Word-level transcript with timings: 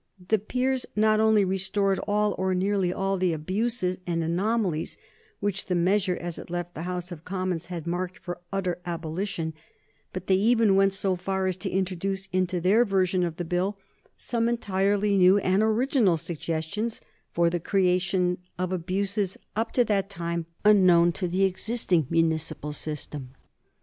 The 0.29 0.39
peers 0.39 0.87
not 0.95 1.19
only 1.19 1.45
restored 1.45 1.99
all, 2.07 2.33
or 2.39 2.55
nearly 2.55 2.91
all, 2.91 3.17
the 3.19 3.33
abuses 3.33 3.99
and 4.07 4.23
anomalies 4.23 4.97
which 5.39 5.65
the 5.67 5.75
measure 5.75 6.17
as 6.17 6.39
it 6.39 6.49
left 6.49 6.73
the 6.73 6.81
House 6.89 7.11
of 7.11 7.23
Commons 7.23 7.67
had 7.67 7.85
marked 7.85 8.17
for 8.17 8.41
utter 8.51 8.79
abolition, 8.83 9.53
but 10.11 10.25
they 10.25 10.33
even 10.37 10.75
went 10.75 10.93
so 10.93 11.15
far 11.15 11.45
as 11.45 11.55
to 11.57 11.69
introduce 11.69 12.27
into 12.33 12.59
their 12.59 12.83
version 12.83 13.23
of 13.23 13.35
the 13.35 13.45
Bill 13.45 13.77
some 14.17 14.49
entirely 14.49 15.19
new 15.19 15.37
and 15.37 15.61
original 15.61 16.17
suggestions 16.17 17.01
for 17.31 17.51
the 17.51 17.59
creation 17.59 18.39
of 18.57 18.71
abuses 18.73 19.37
up 19.55 19.71
to 19.73 19.85
that 19.85 20.09
time 20.09 20.47
unknown 20.65 21.11
to 21.11 21.27
the 21.27 21.43
existing 21.43 22.07
municipal 22.09 22.73
system. 22.73 23.33